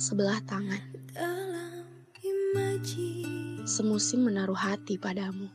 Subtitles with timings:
[0.00, 0.80] sebelah tangan.
[3.68, 5.52] Semusim menaruh hati padamu.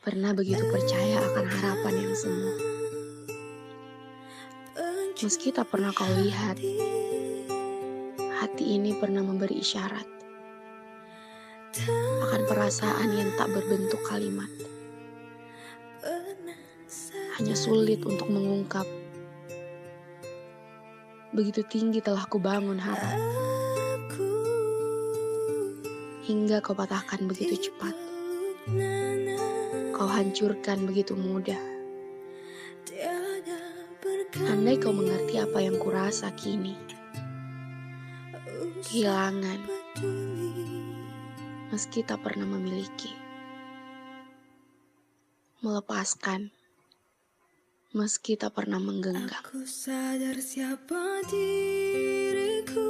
[0.00, 2.52] Pernah begitu percaya akan harapan yang semu.
[5.22, 6.58] Meski tak pernah kau lihat,
[8.42, 10.08] hati ini pernah memberi isyarat
[12.26, 14.50] akan perasaan yang tak berbentuk kalimat.
[17.38, 19.01] Hanya sulit untuk mengungkap.
[21.32, 23.16] Begitu tinggi telah kubangun harap.
[26.28, 27.96] Hingga kau patahkan begitu cepat.
[29.96, 31.56] Kau hancurkan begitu mudah.
[34.44, 36.76] Andai kau mengerti apa yang kurasa kini.
[38.84, 39.60] Kehilangan.
[41.72, 43.08] Meski tak pernah memiliki.
[45.64, 46.61] Melepaskan.
[47.92, 49.28] Meski tak pernah menggenggam.
[49.44, 52.88] Aku sadar siapa diriku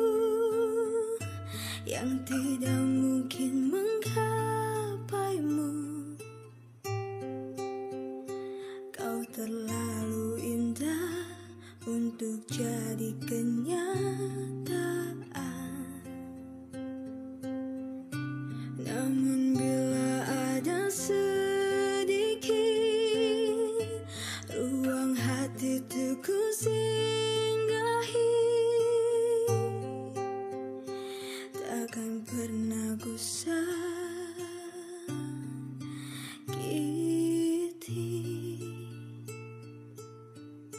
[1.83, 5.75] yang tidak mungkin menggapaimu.
[8.95, 11.27] Kau terlalu indah
[11.83, 14.82] untuk jadi kenyataan.
[31.83, 34.02] takkan pernah gusar